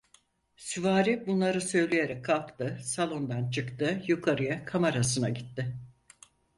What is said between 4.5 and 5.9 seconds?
kamarasına gitti.